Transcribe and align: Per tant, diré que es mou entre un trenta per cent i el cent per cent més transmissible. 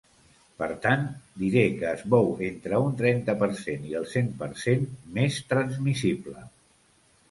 Per 0.61 0.69
tant, 0.85 1.03
diré 1.41 1.65
que 1.75 1.91
es 1.91 2.01
mou 2.15 2.33
entre 2.49 2.81
un 2.87 2.97
trenta 3.03 3.37
per 3.45 3.51
cent 3.63 3.87
i 3.93 3.97
el 4.03 4.11
cent 4.17 4.35
per 4.43 4.53
cent 4.67 4.93
més 5.21 5.43
transmissible. 5.55 6.41